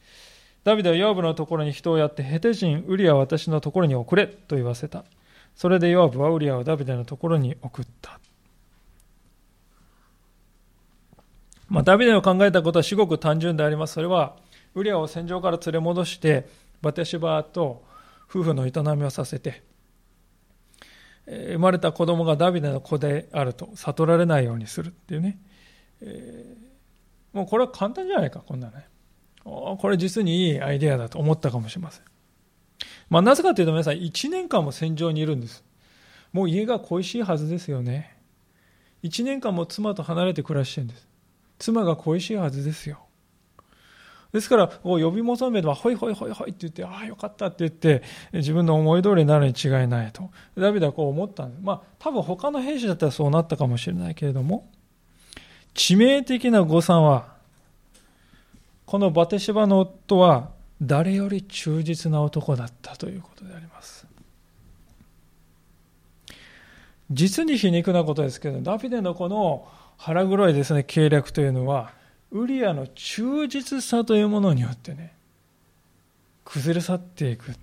[0.63, 5.03] ダビデはヨアブのところに人をやって、ヘテ人ウリアは私のところに送れと言わせた。
[5.55, 8.19] それでヨアブはウリアをダビデのところに送った。
[11.69, 13.93] まあ、ダビデの考えたことは至極単純であります。
[13.93, 14.35] それは、
[14.75, 16.47] ウリアを戦場から連れ戻して、
[16.81, 17.83] バテシバと
[18.29, 19.63] 夫婦の営みをさせて、
[21.25, 25.39] 生まれた子供がダビデの子であると悟られないようにするっていうね。
[26.01, 28.87] えー、もうこれは簡単じゃないか、こんなね。
[29.43, 32.03] これ実にいいアイデアだと思ったかもしれません。
[33.09, 35.63] まあ、なぜかというと皆さん1年間も戦場にいるんです。
[36.31, 38.17] もう家が恋しいはずですよね。
[39.03, 41.07] 1年間も妻と離れて暮らしてるんです。
[41.59, 43.02] 妻が恋しいはずですよ。
[44.33, 48.01] ですから、呼び求めれば、ほいほいほいほいって言って、ああ、よかったって言って、
[48.33, 50.31] 自分の思い通りになるに違いないと。
[50.57, 51.61] ダビデはこう思ったんです。
[51.61, 54.67] まあ、多分他の兵士だったらそうなったかもしれないけれども、
[55.75, 57.33] 致命的な誤算は、
[58.87, 60.49] このバテシバの夫は、
[60.81, 64.07] 誰より忠実な男だったということであります。
[67.11, 69.67] 実に皮肉なことですけど、ダビデのこの
[69.97, 71.91] 腹黒いですね、計略というのは、
[72.33, 75.13] ウリアの忠実さというものによってね、
[76.43, 77.55] 崩れ去っていく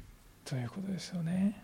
[0.44, 1.60] ということですよね。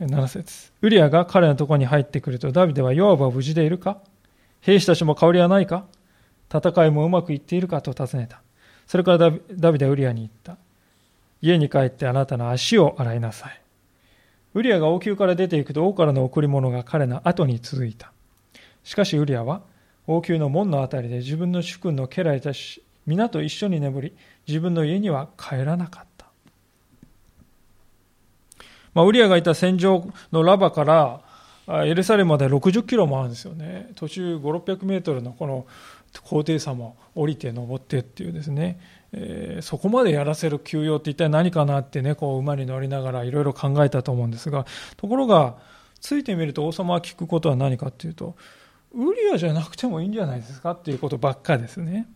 [0.00, 3.98] 7節ウリアが彼のところに入ってくると、ダビデはヨアブは無事でいるか？
[4.62, 5.84] 兵士たちも香りはないか？
[6.50, 8.40] 戦いもうまくいっているかと尋ねた。
[8.86, 10.56] それからダビデはウリアに言った。
[11.42, 13.60] 家に帰ってあなたの足を洗いなさい。
[14.54, 18.12] ウリアが王宮から出ていくと王からの贈り物が彼の後に続いた。
[18.82, 19.60] しかしウリアは
[20.06, 24.16] 王宮の門のあたりで自分の主君の家来たち皆と一緒に眠り
[24.46, 26.26] 自分の家には帰らなかった、
[28.94, 31.20] まあ、ウリアがいた戦場のラバから
[31.68, 33.90] エルサレムまで60キロもあるんですよね。
[33.96, 35.66] 途中5600メートルのこの
[36.22, 38.78] 高低差も降りて登ってっていうですね、
[39.12, 44.64] えー、そこまでやらせる休養って一体何かなってねこう馬に乗りながらいろいろ考えたと思うんですが
[44.96, 45.56] ところが
[46.00, 48.36] ついてみると王様は聞くことは何かっていうと
[48.96, 52.06] ウリアじゃなくてもいいんじゃないですかっていうことばっかですね。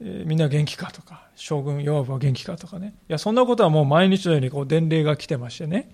[0.00, 2.94] えー、みんな元気かとか、将軍ヨアブは元気かとかね。
[3.08, 5.90] いや、そんなことはもう毎日のようにこう伝令が来てましてね。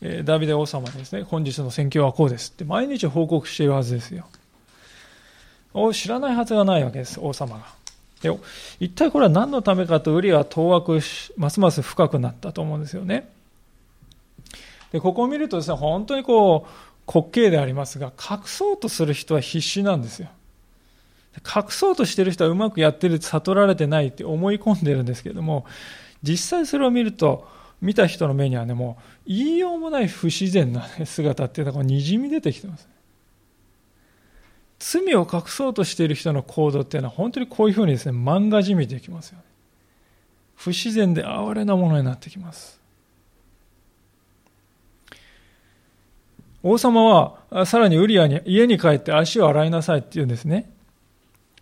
[0.00, 4.26] えー、ダビデ王様ですね、本日の戦況はこうですって毎日報告しているはずですよ。
[5.92, 7.66] 知らないはずがないわけです、王様が。
[8.22, 8.36] で
[8.80, 13.28] 一体これは何のためかとウリアは当惑し、ますます深くなったと思うんですよね。
[14.92, 16.70] で、ここを見るとですね、本当にこう、
[17.12, 20.28] 滑稽でありますが、隠そうとする人は必死なんですよ。
[21.44, 25.64] 隠そうとしてる人はうまくやってる、悟られてないって思い込んでるんですけども、
[26.22, 27.48] 実際それを見ると、
[27.80, 32.88] 見た人の目にはね、もう言いようもない不自然な姿っていうのがにじみ出てきてます。
[34.80, 39.44] 罪を隠そうとしている人の行動っていうのは本当にこういうふうにですね、漫画じみてきますよね。
[40.56, 42.77] 不自然で哀れなものになってきます。
[46.62, 50.70] 王様はさらにウリアに家に帰って足を洗いなさいって言うんですね。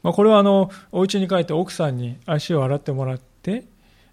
[0.03, 3.65] まあ、これはあのお家に帰って奥さんに足を洗ってもらって、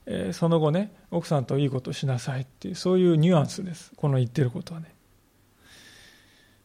[0.05, 4.93] えー、その後ね奥さんといいことをしなさいっていうそういうニュアンスですこの言ってることはね。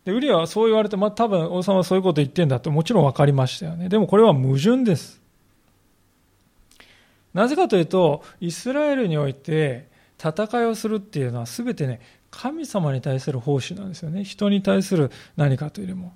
[0.05, 3.91] でウリアはそう言われて、まあ、多分王様はそういうこと言ってんだともちろん分かりましたよね。
[3.91, 5.21] でもこれは矛盾です。
[7.35, 12.01] なぜかというとイスラエルにおいて戦いをするっていうのは全てね
[12.31, 14.25] 神様に対する奉仕なんですよね。
[14.25, 16.15] 人に対する何かというよりも。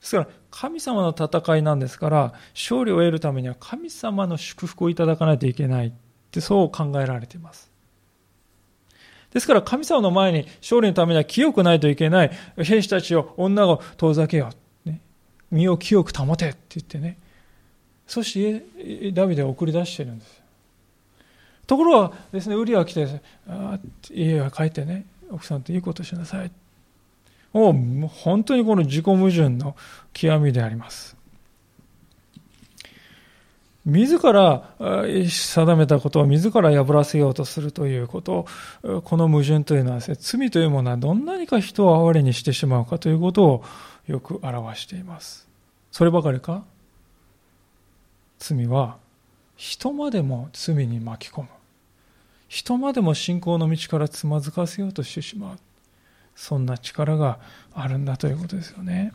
[0.00, 5.92] ですから、神様の戦いなんですから、勝利を得るためには神様の祝福をいただかないといけないっ
[6.30, 7.70] てそう考えられています。
[9.32, 14.50] ですから、神様の前に勝利のためには清くないといけない兵士たちを、女を遠ざけよ
[14.84, 14.88] う。
[14.88, 15.00] ね、
[15.50, 17.18] 身を清く保てって言ってね。
[18.06, 20.42] そして、ダビデを送り出してるんです。
[21.66, 23.78] ところがですね、ウリア来て、あ
[24.10, 26.50] 家が帰ってね、奥さんといいことしなさい。
[27.52, 29.76] もう本当にこの自己矛盾の
[30.12, 31.16] 極みであります。
[33.86, 38.46] 自ら定めたことを自ら破らせようとするということ、
[39.04, 43.64] この矛盾というのは、罪というものはどんなにか人を哀れにしてしまうかということを
[44.08, 45.46] よく表しています。
[45.92, 46.64] そればかりか？
[48.38, 48.96] 罪は
[49.56, 51.48] 人までも罪に巻き込む。
[52.48, 55.58] 人までも信仰の道からつまずかせようとしてしまう。
[56.34, 57.38] そんな力が
[57.74, 59.12] あるんだということですよね。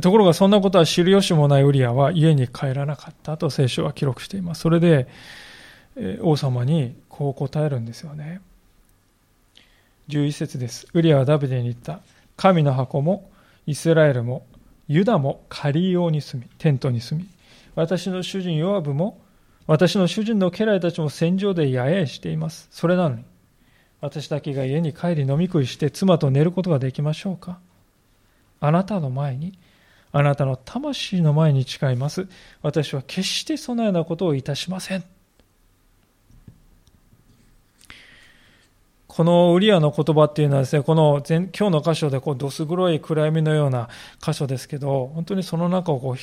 [0.00, 4.60] ところがそんなことは知る由もないウリアは家に帰らなかったと聖書は記録しています。
[4.60, 5.08] それで
[6.22, 8.40] 王様にこう答えるんですよね。
[10.08, 10.86] 11節です。
[10.94, 12.00] ウリアはダビデに言った。
[12.36, 13.28] 神の箱も
[13.66, 14.46] イスラエルも
[14.86, 17.28] ユダも仮り用に住みテントに住み
[17.74, 19.20] 私の主人ヨアブも、
[19.66, 22.68] 私の主人の家来たちも戦場で野営しています。
[22.70, 23.24] それなのに、
[24.00, 27.58] 私だけが家に帰り飲み食いして妻と寝ることができましょうか
[28.60, 29.58] あなたの前に、
[30.12, 32.26] あなたの魂の前に誓います。
[32.62, 35.04] 私は決してそのようなことをいたしません。
[39.06, 43.88] このウリアの言葉っていうのはですね、この前今日の箇所でこうどす黒い暗闇のような
[44.20, 46.16] 箇所ですけど、本当にその中をこう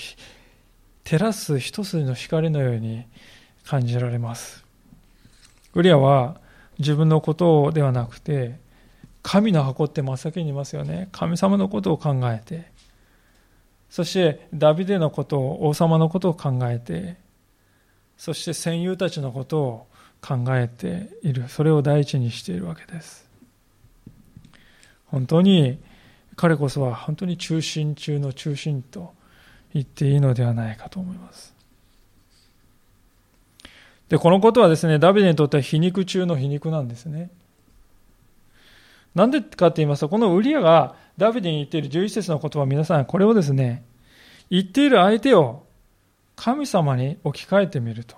[1.07, 3.05] 照らす一筋の光のように
[3.65, 4.65] 感じられます。
[5.73, 6.41] ウリアは
[6.79, 8.59] 自分のことではなくて、
[9.23, 11.07] 神の箱って真っ先にいますよね。
[11.13, 12.71] 神様のことを考えて、
[13.89, 17.17] そしてダビデのことを王様のことを考えて
[18.17, 19.87] そして戦友たちのことを
[20.21, 23.29] 考えているそれを第一にしているわけです
[25.05, 25.79] 本当に
[26.35, 29.13] 彼こそは本当に中心中の中心と
[29.73, 31.55] 言っていいのではないかと思います。
[34.09, 37.29] でこのことはですねダビデにとっては皮肉中の皮肉なんですね。
[39.15, 43.83] なんでかって言いますとこのウリアがダビデに言っている11節の言葉皆さんこれをですね
[44.49, 45.63] 言っている相手を
[46.35, 48.15] 神様に置き換えてみると。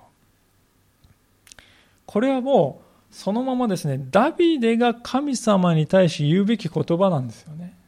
[2.06, 2.82] これはも
[3.12, 7.79] うそのままですねダビデが神様に対し言うべき言葉なんですよね。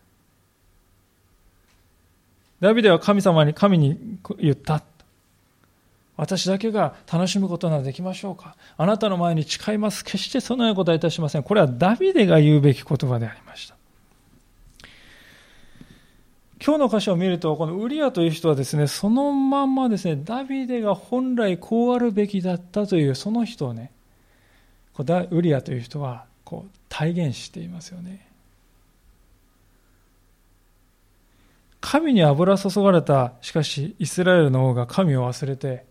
[2.62, 4.84] ダビデは神様に神に言った。
[6.16, 8.56] 私だけが楽しむことなどできましょうか。
[8.78, 10.06] あなたの前に誓います。
[10.06, 11.44] 決してそのようなことはいたしません。
[11.44, 13.76] これはダビデが言うべき言葉でありました。
[16.64, 23.92] 今日の箇所を見ると、このウリアという人はですね、そのまんまですね、ダビデが本来こうあるべきだったという、その人をね、
[25.32, 28.28] ウリアという人はこう体現していますよね。
[31.82, 35.86] 神に油注がれた、しかしイスラエルの王が神を忘れて、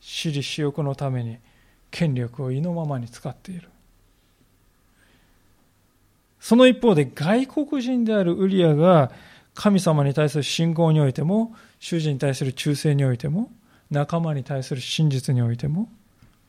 [0.00, 1.38] 私利私欲のために
[1.90, 3.68] 権力を意のままに使っている。
[6.38, 9.10] その一方で外国人であるウリアが
[9.54, 13.50] 神様に対する信仰においても、主人に対する忠誠においても、
[13.90, 15.88] 仲間に対する真実においても、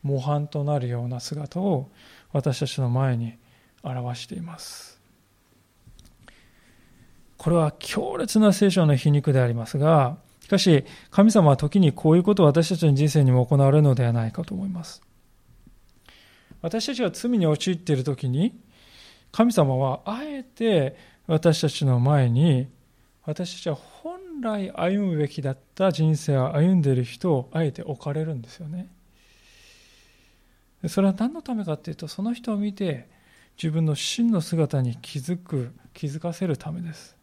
[0.02, 1.88] 模範となるような姿を
[2.32, 3.34] 私たちの前に
[3.82, 4.95] 表しています。
[7.46, 15.00] これは強烈な聖書の皮肉でありますが、しかし神様は時にこういうことを私たちの人生にも行われるのではないかと思います。
[16.60, 18.58] 私たちが罪に陥っている時に、
[19.30, 20.96] 神様はあえて
[21.28, 22.66] 私たちの前に
[23.24, 28.88] 私たちは本来歩むべきだった人生を歩んでいる人をあえて置かれるんですよね。
[30.88, 33.08] それは何のためかっていうとその人を見て
[33.56, 37.15] 自分の真の姿に気づく気づかせるためです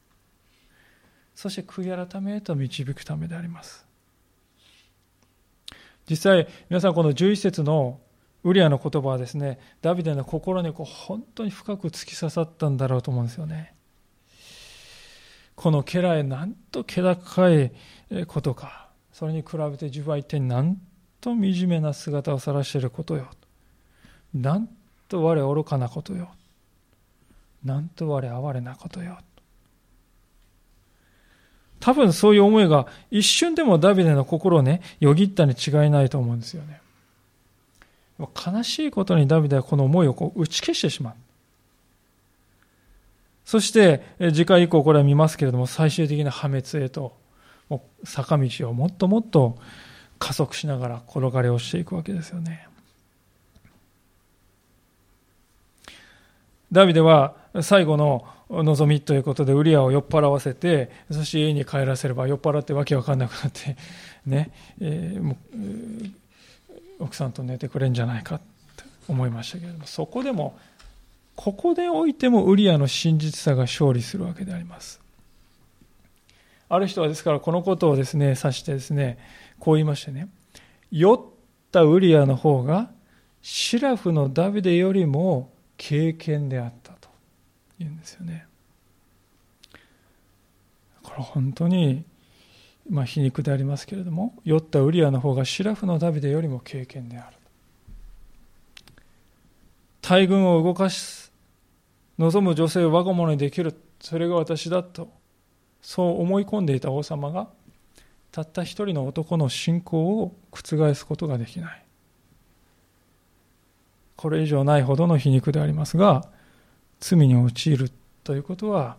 [1.35, 3.85] そして悔い改めへと導くためであります。
[6.09, 7.99] 実際皆さんこの11節の
[8.43, 13.73] ウリアの言葉はですねダビデの心にこう本当に深く突き刺さったんだろうと思うんですよね。
[15.55, 17.71] この家来なんと気高い
[18.27, 20.77] ことかそれに比べて自分は一体何
[21.21, 23.29] と惨めな姿を晒していることよ。
[24.33, 24.67] なん
[25.07, 26.31] と我愚かなことよ。
[27.63, 29.19] なんと我哀れなことよ。
[31.83, 36.79] 多分そういう思いが一瞬でもダビデの心をねよぎったに違いないと思うんですよね
[38.19, 41.13] 悲しいことにダビデはこの思いをこう打ち消してしまう
[43.45, 47.15] そして、次回以降これは見ますけれども、最終的な破滅へと、
[48.03, 49.57] 坂道をもっともっと
[50.17, 52.67] 加速しながら転がり落ちていくわけですよね。
[56.71, 58.25] ダビデは最後の
[58.61, 63.75] 望みということでウリアを酔っ払わせてそして家に帰らせれば酔っ払ってわけわかんなくなって
[64.27, 66.11] ね、えー、
[66.99, 68.39] 奥さんと寝てくれんじゃないかっ
[68.75, 70.57] て思いましたけれどもそこでも
[71.35, 75.01] ここでおいてもウリアの真実さが勝利するわけであります。
[76.69, 79.17] ある人はですからこのことをですね、指してですね、
[79.59, 80.27] こう言いましてね、
[80.91, 81.21] 酔っ
[81.71, 82.89] たウリアの方が
[83.41, 86.82] シラフのダビデよりも経験であった
[87.83, 88.45] 言うんですよね。
[91.01, 92.05] これ本当に、
[92.89, 97.37] まあ、皮肉でありますけれども、酔ったウリアの方がシラフのダビデよりも経験である。
[100.03, 101.31] 大軍を動かす
[102.19, 105.09] 望む女性を我が物にできるそれが私だと
[105.81, 107.47] そう思い込んでいた王様が
[108.33, 111.85] たった一人の男の信仰を覆すことができない
[114.17, 116.27] これ以上ないほどの皮肉でありますが
[116.99, 117.91] 罪に陥る
[118.23, 118.97] ということは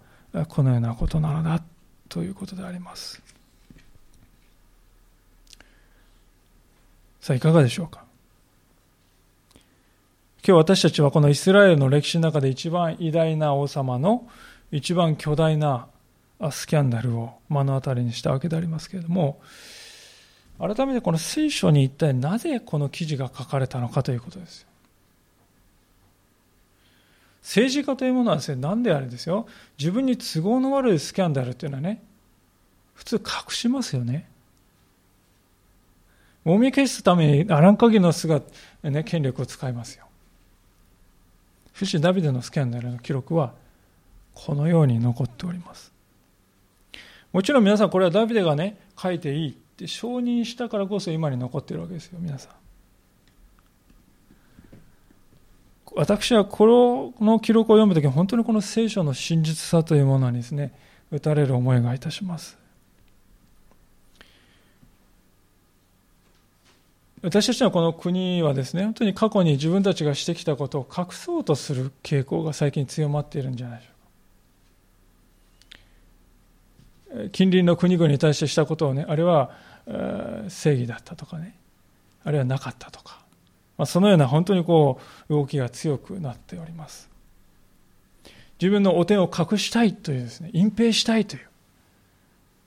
[0.48, 1.62] このようなことなのだ
[2.08, 3.22] ということであります。
[7.20, 8.04] さあいかがでしょうか？
[10.46, 14.28] 今日私たちはこのイスラエルの歴史の中で一番偉大な王様の
[14.70, 15.86] 一番巨大な
[16.50, 19.40] スキャンダルを目の当たりにしたわけでありますけれども
[20.58, 24.66] 改めてこの聖書に一体なぜこの記事が書かれたのかということです
[27.44, 29.46] 政治家というものはですね何であれですよ。
[29.78, 32.02] 自分に都合の悪いスキャンダルっていうのはね
[32.94, 33.22] 普通隠
[33.54, 34.26] しますよね。
[36.42, 38.46] もみ消すためにあらん限りの姿、
[38.82, 40.06] ね、権力を使いますよ。
[41.74, 43.52] しかしダビデのスキャンダルの記録は
[44.32, 45.92] このように残っております。
[47.30, 52.63] もちろん皆さんこれはダビデがね書いていいって承認したからこそ今に残ってるわけですよ皆さん。
[55.96, 60.72] 私はこの記録を読むとき本当にこの聖書の真実さというものにですね
[61.10, 62.58] 打たれる思いがいたします。
[67.22, 73.90] 私たちのこの国はですね本当に過去に自分たちがしてきたことを隠そうとする傾向が最近強まっているんじゃないでしょ
[77.14, 77.28] うか。
[77.32, 79.52] 近隣の国々に対してしたことをね、あれは
[80.48, 81.56] 正義だったとかね、
[82.24, 83.23] あるいはなかったとか、
[83.76, 87.08] まあ、そのような本当にこう動きが強くなっております。
[88.60, 91.48] 自分の汚点を隠したいというですね、隠蔽したいという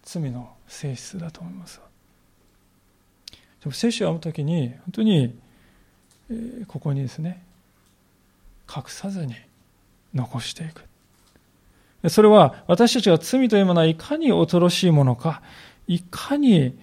[0.03, 1.79] 罪の性質だと思います。
[3.61, 5.35] でも聖書を読むときに、本当に、
[6.67, 7.41] ここにですね、
[8.73, 9.35] 隠さずに
[10.13, 10.83] 残していく。
[12.09, 15.41] それは私たちが罪というものはいかに恐ろしいものか、
[15.87, 16.77] いかに、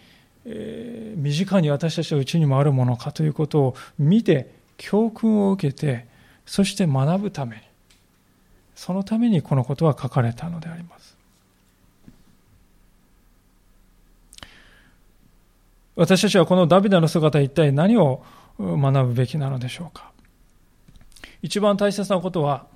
[0.46, 6.06] えー、身近に私たちのうちにもあるものかということを見て、教訓を受けて、
[6.46, 7.62] そして学ぶために、
[8.74, 11.16] そのためにこのことは書かれたのであります。
[15.96, 18.24] 私たちはこのダビデの姿一体何を
[18.58, 20.10] 学ぶべきなのでしょうか
[21.40, 22.66] 一番大切なことは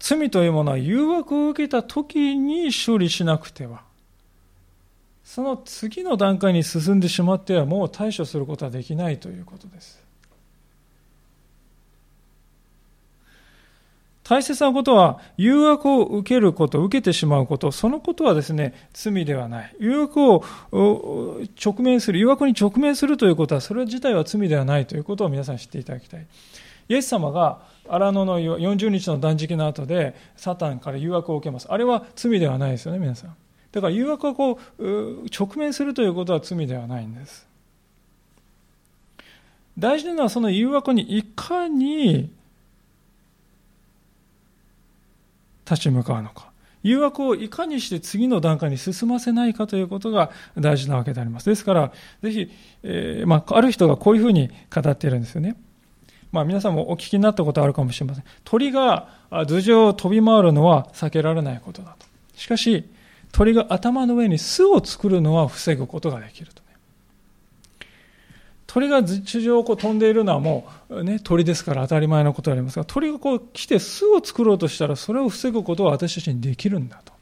[0.00, 3.82] 罪というものは誘惑を受けた時に処理しなくては、
[5.32, 10.02] その次の段階に進んでしまってはもう対処することはできないということです。
[14.24, 19.76] 大切なことは、誘惑を受けること、受けてしまうこと、そのことはですね、罪ではない。
[19.78, 20.44] 誘惑を
[21.64, 26.26] 直面する、誘惑に直面するということは、それ自体は罪ではないということを皆さん知っていただきたい。
[26.88, 31.68] イエス様が荒野の40日の断食の後でサタンから誘惑を受けます。
[31.70, 33.36] あれは罪ではないですよね、皆さん。
[33.72, 34.84] だから誘惑をこう
[35.26, 37.46] 直面するということは罪ではないんです。
[39.78, 42.30] 大事なのはその誘惑にいかに
[45.64, 46.50] 立ち向かうのか。
[46.82, 51.46] 誘惑をいかにして次の段階に進ませないかということが大事なわけであります。
[51.46, 51.92] ですから、
[52.22, 52.50] ぜひ、
[52.82, 55.56] えー、まあ、ある人がこういうふうに語っているんですよね。
[56.32, 58.24] まあ、皆さんもお聞きになったことあるかもしれません。
[58.44, 62.06] 鳥が頭上を飛び回るのは避けられないことだと。
[62.34, 62.84] しかし、
[63.32, 66.68] 鳥が頭の上に巣を作るのは防ぐことができると、ね。
[68.66, 77.12] 鳥が地上をこう飛んでいるのはもう、ね、鳥ですから当たり前のことでありますが、鳥がこう来て巣を作ろうとしたら、それを防ぐことは私たちにできるんだと。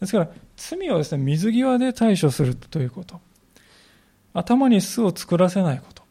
[0.00, 3.20] ですから、罪をですね、水際で対処するということ。
[4.32, 6.02] 頭に巣を作らせないこと。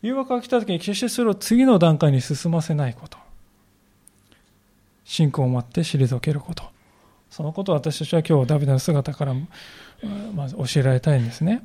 [0.00, 3.18] 誘惑が来た時に決してそれを次の段階に進ませないこと。
[5.04, 6.64] 信仰を持って退けること。
[7.30, 9.34] そのことを私たちは今日ダビデの姿から
[10.34, 11.62] まず教えられたいんですね。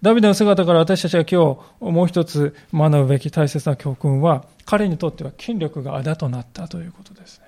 [0.00, 7.46] ダビデの姿から私たちが今日もう一つ学ぶべき大切な教訓は彼にとっては権力があだとなったということですね。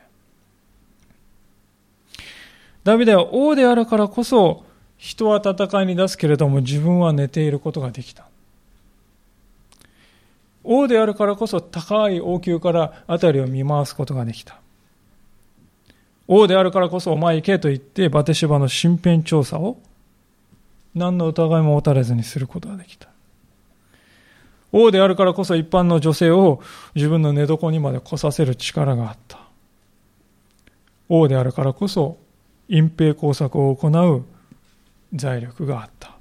[2.84, 4.64] ダビデは王であるからこそ
[4.98, 8.28] 人は戦いに出すけれども自分は寝ていることができた。
[10.62, 14.60] 王であるからこそ高い王宮から辺りを見回すことができた。
[16.26, 19.78] 王であるからこそお前行けと言ってバテシバの身辺調査を
[20.94, 23.08] 何の疑いも持たれずにすることができた。
[24.72, 26.60] 王であるからこそ一般の女性を
[26.94, 29.38] 自分の寝床にまで来させる力があった。
[31.08, 32.18] 王であるからこそ
[32.68, 34.24] 隠蔽工作を行う
[35.14, 36.13] 財力があった。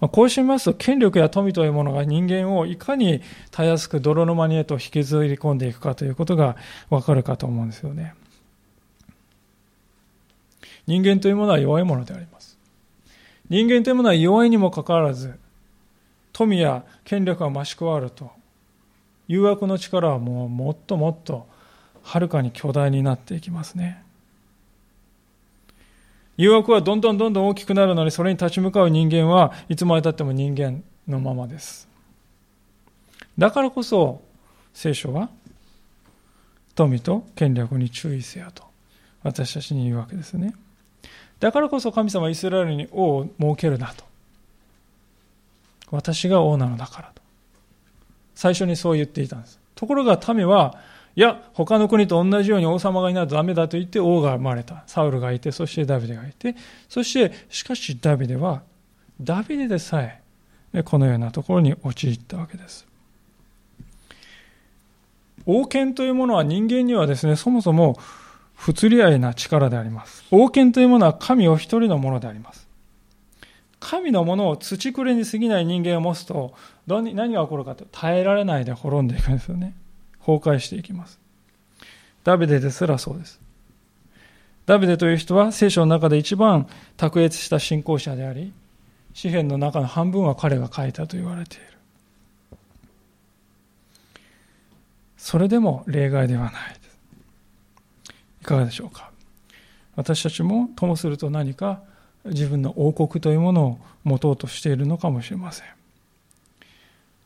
[0.00, 6.56] まあ、こうしますと、権力や富というものが人間をいかにたやすく泥沼にへと引きずり込んでいくかということが
[6.90, 8.14] わかるかと思うんですよね。
[10.86, 12.58] 人間というものは弱いものであります。
[13.48, 15.38] 人間というものは弱いにもかかわらず、
[16.32, 18.30] 富や権力が増し加わると、
[19.28, 21.46] 誘惑の力はもうもっともっと
[22.02, 24.03] はるかに巨大になっていきますね。
[26.36, 31.88] 誘惑はどんどんどんどん大きくなるのに、それに立ち向かう人間はいつまでたっても人間のままです。
[33.38, 34.22] だからこそ、
[34.72, 35.28] 聖書は、
[36.74, 38.64] 富と権力に注意せよと、
[39.22, 40.54] 私たちに言うわけですね。
[41.40, 44.04] だからこそ神様はイスラエルに王を設けるなと。
[45.90, 47.22] 私が王なのだからと。
[48.34, 49.60] 最初にそう言っていたんです。
[49.74, 50.76] ところが民は、
[51.16, 54.82] いや、他の国と同じように王様がいないとダメだと言って王が生まれた。
[54.86, 56.56] サウルがいて、そしてダビデがいて、
[56.88, 58.62] そして、しかしダビデは、
[59.20, 60.20] ダビデでさえ、
[60.84, 62.86] このようなところに陥ったわけです。
[65.46, 67.96] 王権というものは人間にはですね、そもそも
[68.54, 70.24] 不釣り合いな力であります。
[70.32, 72.66] 王権というものは神お一人のものであります。
[73.78, 76.54] 神のものを土くれに過ぎない人間を持つと、
[76.86, 79.74] 何が起こるかと耐えられないで滅んでいくんですよね。
[80.24, 81.18] 崩壊していきます。
[82.24, 83.40] ダビデですらそうです。
[84.66, 86.66] ダビデという人は聖書の中で一番
[86.96, 88.52] 卓越した信仰者であり、
[89.12, 91.64] 詩篇の中の半分は彼が書いたと言われている。
[95.18, 96.98] それでも例外ではないです。
[98.42, 99.10] いかがでしょうか
[99.96, 101.82] 私たちもともすると何か
[102.24, 105.66] 自分の王国というものを持とうとしているのかもしれません。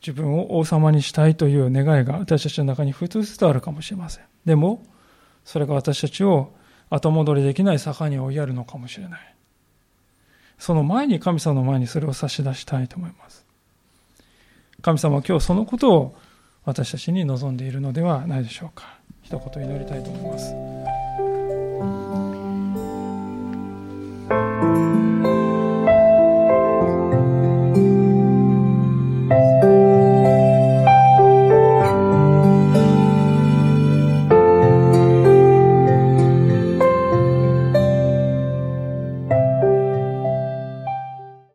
[0.01, 4.25] 自分を王様にしたいという願いが私たちの中にふつふつとあるかもしれません。
[4.45, 4.83] でも、
[5.45, 6.53] それが私たちを
[6.91, 9.35] 後戻りできない坂に追いやるのかもしれない。
[10.59, 13.45] その前に神様の前にそれを差し出したいと思います。
[14.83, 16.17] 神様は今日そのことを
[16.65, 18.99] 私たちに望んでいるのではないでしょうか。
[19.23, 20.98] 一言祈りたいと思います。